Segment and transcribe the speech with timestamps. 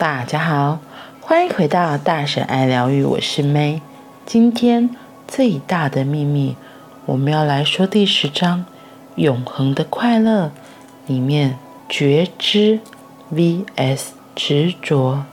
[0.00, 0.78] 大家好，
[1.20, 3.82] 欢迎回到大婶爱疗愈，我是 May。
[4.24, 4.96] 今天
[5.28, 6.56] 最大的秘密，
[7.04, 8.60] 我们要来说第十章
[9.16, 10.46] 《永恒的快乐》
[11.06, 12.80] 里面觉知
[13.30, 15.26] vs 执着。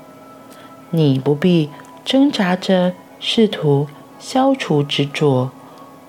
[0.89, 1.70] 你不必
[2.04, 2.91] 挣扎着
[3.21, 3.88] 试图
[4.20, 5.49] 消除执着，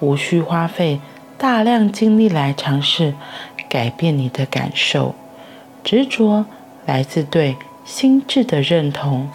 [0.01, 1.01] 无需花费
[1.39, 3.15] 大量精力来尝试
[3.71, 5.15] 改变你的感受。
[5.85, 6.45] 执着
[6.85, 7.57] 来自对
[7.89, 9.31] 心智的认同，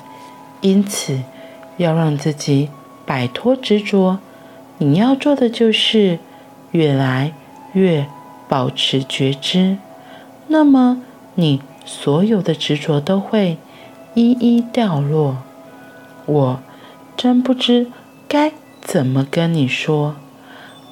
[0.61, 1.23] 因此
[1.77, 2.69] 要让自己
[3.03, 4.19] 摆脱执着，
[4.77, 6.19] 你要做的就是
[6.69, 7.33] 越来
[7.73, 8.05] 越
[8.47, 9.77] 保持觉知。
[10.47, 11.01] 那么，
[11.33, 13.57] 你所有的执着都会
[14.13, 15.37] 一一掉落。
[16.27, 16.59] 我
[17.17, 17.87] 真不知
[18.27, 20.15] 该怎么跟你说。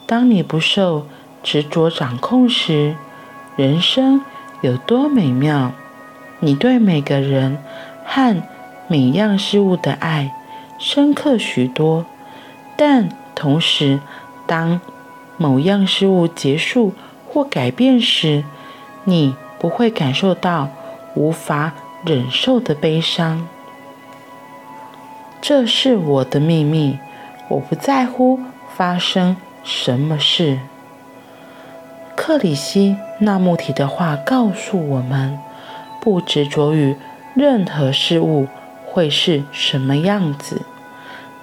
[0.07, 1.05] 当你不受
[1.43, 2.95] 执着掌控时，
[3.55, 4.21] 人生
[4.61, 5.73] 有多美妙。
[6.43, 7.59] 你对每个人
[8.03, 8.41] 和
[8.87, 10.33] 每样事物的爱
[10.79, 12.05] 深刻许多，
[12.75, 13.99] 但同时，
[14.47, 14.81] 当
[15.37, 16.93] 某样事物结束
[17.29, 18.43] 或改变时，
[19.03, 20.69] 你不会感受到
[21.13, 23.47] 无法忍受的悲伤。
[25.39, 26.97] 这是我的秘密，
[27.49, 28.39] 我不在乎
[28.75, 30.57] 发生什么事。
[32.15, 35.37] 克里希那穆提的话告诉我们。
[36.01, 36.95] 不执着于
[37.33, 38.47] 任何事物
[38.85, 40.63] 会是什么样子，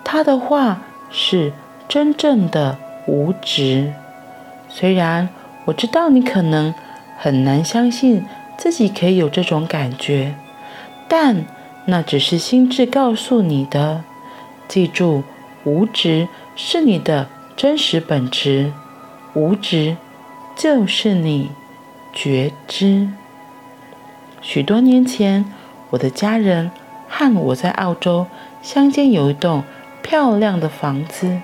[0.05, 1.53] 他的话是
[1.89, 3.95] 真正的无执。
[4.69, 5.31] 虽然
[5.65, 6.75] 我知道你可能
[7.17, 8.27] 很难相信
[8.59, 10.35] 自己可以有这种感觉，
[11.09, 11.47] 但
[11.87, 14.03] 那只是心智告诉你的。
[14.69, 15.23] 记住，
[15.65, 18.73] 无执是你的真实本质，
[19.33, 19.97] 无执
[20.55, 21.51] 就是你
[22.13, 23.09] 觉知。
[24.49, 25.45] 许多年前，
[25.91, 26.71] 我的家人
[27.07, 28.27] 和我在澳洲
[28.63, 29.63] 乡间有一栋
[30.01, 31.43] 漂亮的房子。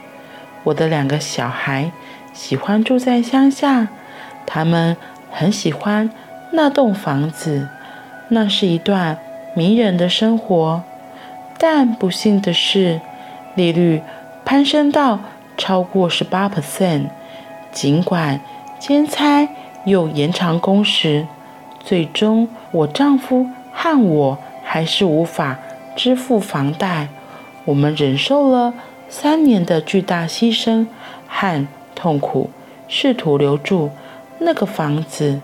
[0.63, 1.93] 我的两个小孩
[2.33, 3.89] 喜欢住在乡下，
[4.47, 4.97] 他们
[5.31, 6.09] 很喜欢
[6.53, 7.69] 那栋房子，
[8.31, 9.19] 那是一段
[9.55, 10.83] 迷人的生活。
[11.59, 13.03] 但不幸的是，
[13.55, 14.01] 利率
[14.47, 15.21] 攀升到
[15.59, 17.09] 超过十八 percent，
[17.71, 18.41] 尽管
[18.79, 19.47] 兼差
[19.85, 21.27] 又延长工时。
[21.85, 25.59] 最终，我丈夫和我还是无法
[25.95, 27.09] 支付房贷。
[27.67, 28.73] 我们忍受了
[29.09, 30.87] 三年的巨大牺牲
[31.29, 32.51] 和痛苦，
[32.89, 33.91] 试图留住
[34.39, 35.41] 那个房子，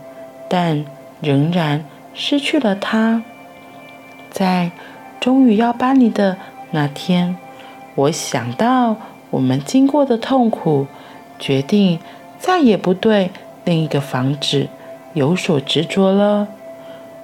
[0.48, 0.84] 但
[1.20, 1.84] 仍然
[2.14, 3.22] 失去了它。
[4.30, 4.70] 在
[5.20, 6.38] 终于要搬离的
[6.70, 7.36] 那天，
[7.94, 8.96] 我想到
[9.28, 10.86] 我们经过的痛苦，
[11.38, 11.98] 决定
[12.38, 13.30] 再也不对
[13.64, 14.68] 另一个房子。
[15.14, 16.48] 有所执着了，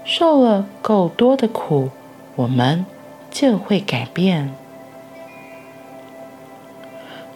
[0.05, 1.91] 受了够多的苦，
[2.35, 2.85] 我们
[3.31, 4.53] 就会改变。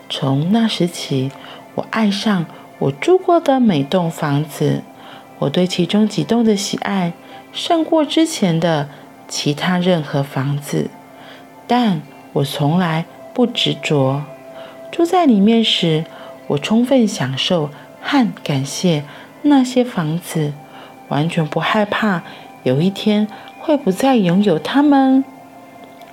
[0.08, 1.30] 从那时起，
[1.76, 2.46] 我爱上
[2.80, 4.82] 我住过的每栋房子。
[5.38, 7.14] 我对其中几栋的喜爱
[7.52, 8.90] 胜过之前的
[9.26, 10.90] 其他任何房子，
[11.66, 12.02] 但
[12.34, 14.24] 我从来不执着。
[14.90, 16.04] 住在里面时，
[16.48, 17.70] 我充分享受
[18.02, 19.04] 和感谢。
[19.42, 20.52] 那些房子，
[21.08, 22.22] 完全不害怕
[22.62, 23.26] 有一天
[23.58, 25.24] 会不再拥有它们。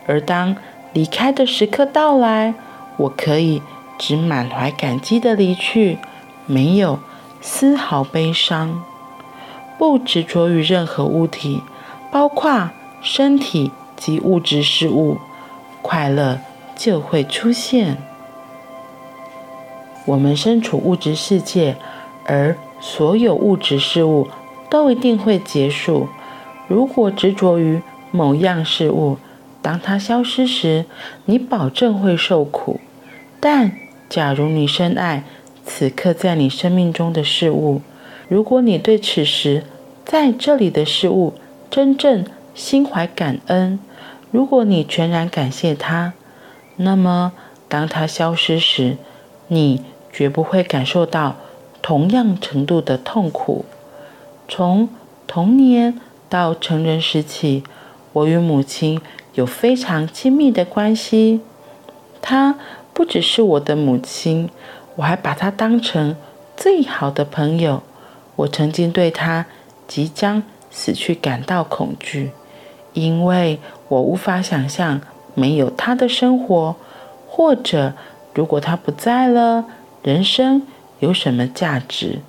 [0.07, 0.55] 而当
[0.93, 2.53] 离开的时刻到来，
[2.97, 3.61] 我可以
[3.97, 5.97] 只满怀感激地离去，
[6.45, 6.99] 没有
[7.41, 8.83] 丝毫悲伤。
[9.77, 11.61] 不执着于任何物体，
[12.11, 12.71] 包括
[13.01, 15.17] 身体及物质事物，
[15.81, 16.39] 快乐
[16.75, 17.97] 就会出现。
[20.05, 21.75] 我们身处物质世界，
[22.25, 24.27] 而所有物质事物
[24.69, 26.07] 都一定会结束。
[26.67, 29.17] 如果执着于某样事物，
[29.61, 30.85] 当它消失时，
[31.25, 32.79] 你保证会受苦。
[33.39, 33.71] 但
[34.09, 35.23] 假如你深爱
[35.65, 37.81] 此刻在你生命中的事物，
[38.27, 39.63] 如果你对此时
[40.06, 41.33] 在这里的事物
[41.69, 43.79] 真正心怀感恩，
[44.31, 46.13] 如果你全然感谢它，
[46.75, 47.33] 那么
[47.68, 48.97] 当它消失时，
[49.47, 51.35] 你绝不会感受到。
[51.88, 53.63] 同样程度的痛苦。
[54.50, 54.89] 从
[55.25, 57.63] 童年到成人时期，
[58.12, 59.00] 我与母亲
[59.36, 61.39] 有非常亲密的关系。
[62.22, 62.56] 她
[62.94, 64.50] 不只是我的母亲，
[64.98, 66.18] 我还把她当成
[66.57, 67.81] 最好的朋友。
[68.36, 69.45] 我曾经对她
[69.88, 72.31] 即将死去感到恐惧，
[72.92, 75.00] 因为我无法想象
[75.36, 76.75] 没有她的生活，
[77.25, 77.94] 或者
[78.34, 79.63] 如果她不在了，
[80.04, 80.68] 人生。
[80.99, 82.19] 有什么价值？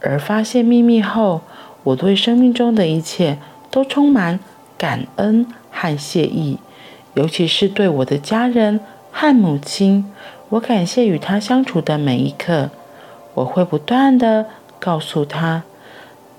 [0.00, 1.42] 而发现秘密后，
[1.84, 3.38] 我对生命中的一切
[3.70, 4.40] 都充满
[4.78, 6.58] 感恩和谢意，
[7.14, 8.80] 尤其是对我的家人
[9.12, 10.10] 和母亲，
[10.48, 12.70] 我感谢与他相处的每一刻。
[13.34, 14.46] 我会不断地
[14.78, 15.62] 告诉他，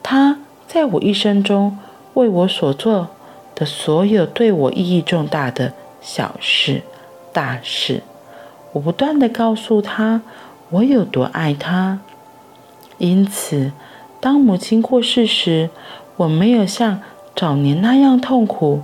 [0.03, 1.77] 他在我一生中
[2.15, 3.09] 为我所做
[3.55, 6.81] 的所有对我意义重大的小事、
[7.31, 8.01] 大事。
[8.73, 10.21] 我不断地告诉他，
[10.71, 11.99] 我有多爱他。
[12.97, 13.71] 因此，
[14.19, 15.69] 当母亲过世时，
[16.17, 17.01] 我没有像
[17.35, 18.83] 早年那样痛苦，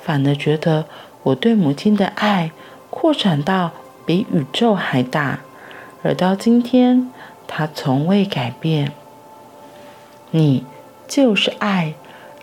[0.00, 0.84] 反而觉得
[1.22, 2.52] 我对母亲的爱
[2.90, 3.72] 扩展到
[4.04, 5.40] 比宇宙还大，
[6.02, 7.10] 而到今天，
[7.48, 8.92] 它从未改变。
[10.30, 10.64] 你
[11.08, 11.94] 就是爱，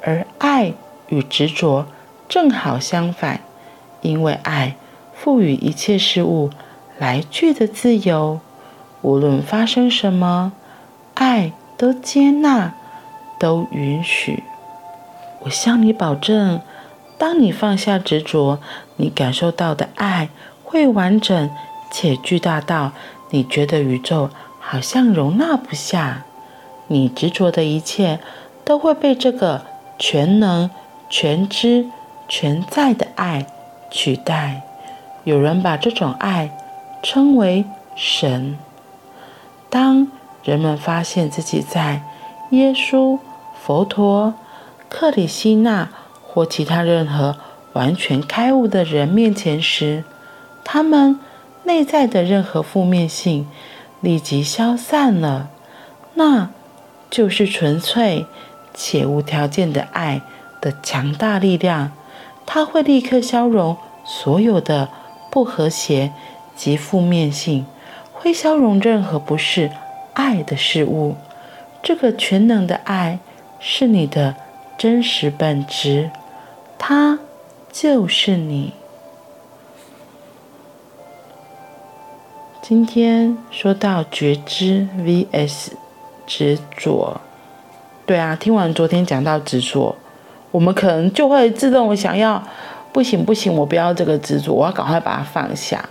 [0.01, 0.73] 而爱
[1.07, 1.85] 与执着
[2.27, 3.39] 正好相反，
[4.01, 4.75] 因为爱
[5.13, 6.49] 赋予一切事物
[6.97, 8.39] 来去的自由，
[9.03, 10.53] 无论发生什么，
[11.13, 12.73] 爱都接纳，
[13.37, 14.43] 都允许。
[15.41, 16.61] 我向你保证，
[17.17, 18.59] 当你放下执着，
[18.95, 20.29] 你感受到的爱
[20.63, 21.49] 会完整
[21.91, 22.93] 且巨大到
[23.31, 24.29] 你觉得宇宙
[24.61, 26.23] 好像容纳不下。
[26.87, 28.19] 你执着的一切
[28.63, 29.65] 都会被这个
[29.99, 30.69] 全能、
[31.09, 31.87] 全知、
[32.29, 33.45] 全在的爱
[33.91, 34.61] 取代。
[35.25, 36.49] 有人把这种爱
[37.01, 37.65] 称为
[37.95, 38.57] 神。
[39.73, 40.07] 当
[40.43, 42.03] 人们发现自己在
[42.51, 43.17] 耶稣、
[43.59, 44.35] 佛陀、
[44.87, 45.89] 克里希那
[46.21, 47.37] 或其他任何
[47.73, 50.03] 完全开悟的人面前时，
[50.63, 51.19] 他们
[51.63, 53.47] 内在的任何负面性
[53.99, 55.49] 立即消散了。
[56.13, 56.49] 那
[57.09, 58.27] 就是纯粹
[58.75, 60.21] 且无条件的爱
[60.61, 61.91] 的强大力量，
[62.45, 63.75] 它会立刻消融
[64.05, 64.89] 所有的
[65.31, 66.13] 不和谐
[66.55, 67.65] 及负面性，
[68.23, 69.69] 会消融任何不是
[70.13, 71.17] 爱的事物。
[71.83, 73.19] 这个全能的爱
[73.59, 74.35] 是你的。
[74.75, 76.09] 真实本质，
[76.77, 77.19] 它
[77.71, 78.73] 就是你。
[82.61, 85.73] 今天说到觉知 vs
[86.25, 87.21] 执着，
[88.05, 89.95] 对啊，听完昨天讲到执着，
[90.51, 92.43] 我们可能就会自动想要，
[92.91, 95.87] 不行不行，我不要这个执着，我要赶快把它放下。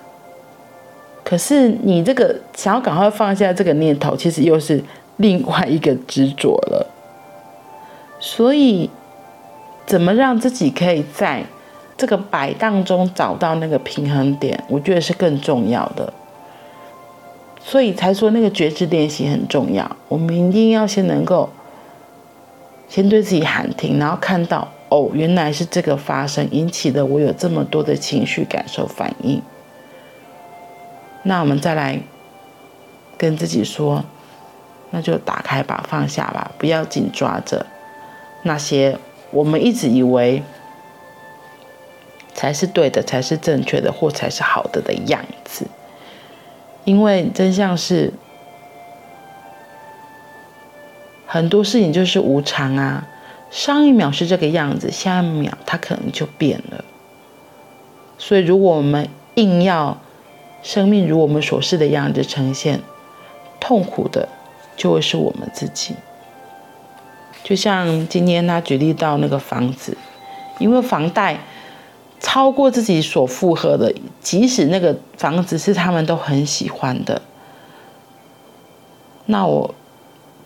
[1.32, 4.84] 可是你这个想要赶快放下这个念头，其实又是
[5.16, 6.86] 另外一个执着了。
[8.20, 8.90] 所以，
[9.86, 11.42] 怎么让自己可以在
[11.96, 14.62] 这个摆荡中找到那个平衡点？
[14.68, 16.12] 我觉得是更重要的。
[17.64, 19.96] 所以才说那个觉知练习很重要。
[20.08, 21.48] 我们一定要先能够
[22.90, 29.40] 先对自己喊停，然后看到哦，原来是这个发生引起的，我有这么多的情绪感受反应。
[31.24, 32.00] 那我们再来
[33.16, 34.04] 跟自己说，
[34.90, 37.64] 那就打开吧，放下吧，不要紧抓着。
[38.42, 38.98] 那些
[39.30, 40.42] 我们一直以为
[42.34, 45.66] 才是对的，才是正确的，或才是好的的样子，
[46.84, 48.12] 因为真相是
[51.26, 53.06] 很多事情就是无常啊。
[53.52, 56.84] 上一秒是这个样子，下一秒它可能就变了。
[58.18, 59.98] 所以，如果我们硬要
[60.62, 62.80] 生命如我们所示的样子呈现，
[63.60, 64.28] 痛苦的
[64.76, 65.94] 就会是我们自己。
[67.42, 69.96] 就像今天他举例到那个房子，
[70.58, 71.40] 因为房贷
[72.20, 77.20] 超过自己所负荷的，即使那个房子是他们都很喜欢的，
[79.26, 79.74] 那我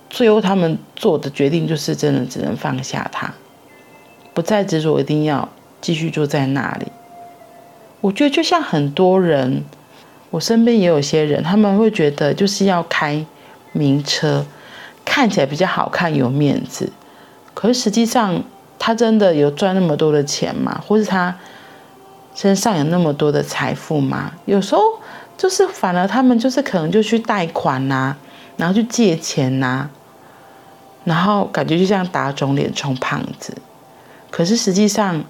[0.09, 3.35] 最后他们做的决定就是真的只能放下它，
[4.33, 5.47] 不再执着一定要
[5.83, 6.87] 继续住在那里。
[8.01, 9.65] 我觉得就像很多人，
[10.31, 13.25] 我身边也有些人，他们会觉得就是要开
[13.73, 14.45] 名车。
[15.09, 16.93] 看起来比较好看，有面子，
[17.55, 18.43] 可是实际上
[18.77, 20.83] 他真的有赚那么多的钱吗？
[20.85, 21.33] 或是他
[22.35, 24.33] 身上有那么多的财富吗？
[24.47, 24.83] 有时候
[25.39, 28.19] 就是反而他们就是可能就去贷款呐、啊，
[28.57, 29.91] 然后去借钱呐、啊，
[31.05, 33.57] 然后感觉就像打肿脸充胖子。
[34.33, 35.25] 可是实际上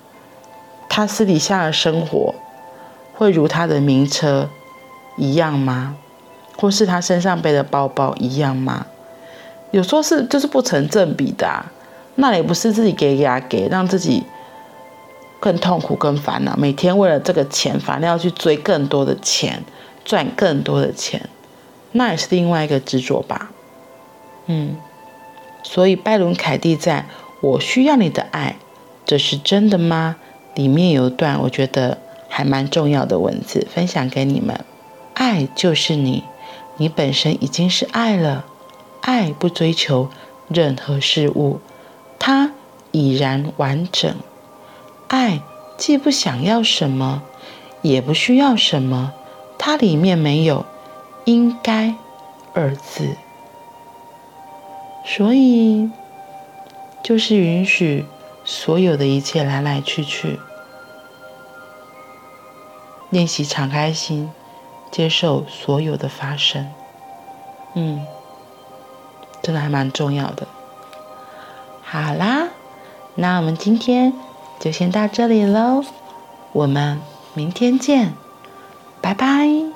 [0.88, 2.34] 他私底下的生活
[3.12, 4.48] 会如他的名车
[5.16, 5.96] 一样吗？
[6.56, 8.86] 或是他身上背的包包一样吗？
[9.72, 11.72] 有时候是就是不成正比的啊，
[12.14, 14.22] 那也不是自己给给给，让自己
[15.40, 16.56] 更痛苦、更烦恼。
[16.56, 19.62] 每天为了这个钱，反而要去追更多的钱，
[20.04, 21.28] 赚更多的钱，
[21.92, 23.50] 那也是另外一个执着吧。
[24.46, 24.76] 嗯，
[25.62, 27.06] 所以拜伦凯蒂在
[27.42, 28.56] 我需要你的爱，
[29.04, 30.16] 这是真的吗？
[30.54, 34.58] 里面有一段我觉得还蛮重要的文字，分享给你们：
[35.18, 36.24] 爱就是你，
[36.76, 38.44] 你本身已经是爱了。
[39.00, 40.10] 爱不追求
[40.46, 41.60] 任何事物，
[42.18, 42.52] 它
[42.92, 44.14] 已然完整。
[45.08, 45.40] 爱
[45.78, 47.22] 既不想要什么，
[47.80, 49.14] 也不需要什么，
[49.56, 50.66] 它里面没有
[51.24, 51.94] “应该”
[52.52, 53.16] 二字，
[55.06, 55.90] 所以
[57.02, 58.04] 就是允许
[58.44, 60.38] 所有的一切来来去去，
[63.08, 64.30] 练习敞开心，
[64.96, 66.72] 接受所有的发生。
[67.74, 68.06] 嗯，
[69.42, 70.46] 真的还蛮重要的。
[71.82, 72.48] 好啦，
[73.14, 74.14] 那我们今天
[74.58, 75.84] 就先到这里喽，
[76.52, 76.98] 我们
[77.34, 78.14] 明天见，
[79.02, 79.75] 拜拜。